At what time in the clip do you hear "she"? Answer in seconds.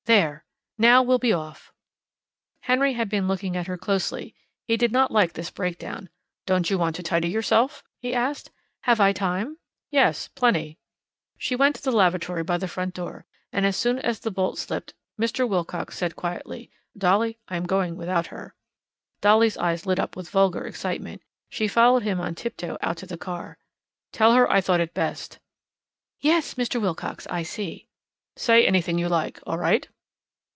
11.37-11.55, 21.47-21.69